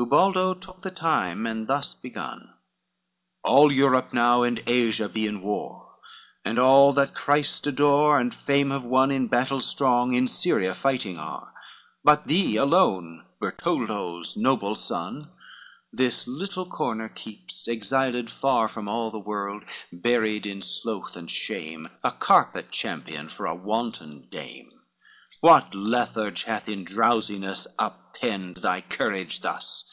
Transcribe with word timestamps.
XXXII 0.00 0.04
Ubaldo 0.06 0.54
took 0.54 0.82
the 0.82 0.92
time, 0.92 1.44
and 1.44 1.66
thus 1.66 1.92
begun, 1.92 2.54
"All 3.42 3.72
Europe 3.72 4.12
now 4.12 4.42
and 4.44 4.62
Asia 4.68 5.08
be 5.08 5.26
in 5.26 5.42
war, 5.42 5.96
And 6.44 6.56
all 6.56 6.92
that 6.92 7.14
Christ 7.16 7.66
adore 7.66 8.20
and 8.20 8.32
fame 8.32 8.70
have 8.70 8.84
won, 8.84 9.10
In 9.10 9.26
battle 9.26 9.60
strong, 9.60 10.14
in 10.14 10.28
Syria 10.28 10.72
fighting 10.72 11.18
are; 11.18 11.52
But 12.04 12.28
thee 12.28 12.54
alone, 12.54 13.26
Bertoldo's 13.40 14.36
noble 14.36 14.76
son, 14.76 15.32
This 15.92 16.28
little 16.28 16.66
corner 16.66 17.08
keeps, 17.08 17.66
exiled 17.66 18.30
far 18.30 18.68
From 18.68 18.86
all 18.88 19.10
the 19.10 19.18
world, 19.18 19.64
buried 19.92 20.46
in 20.46 20.62
sloth 20.62 21.16
and 21.16 21.28
shame, 21.28 21.88
A 22.04 22.12
carpet 22.12 22.70
champion 22.70 23.28
for 23.30 23.46
a 23.46 23.54
wanton 23.56 24.28
dame. 24.30 24.70
XXXIII 25.40 25.48
"What 25.52 25.70
letharge 25.72 26.42
hath 26.44 26.68
in 26.68 26.82
drowsiness 26.82 27.68
up 27.78 28.16
penned 28.18 28.56
Thy 28.56 28.80
courage 28.80 29.38
thus? 29.38 29.84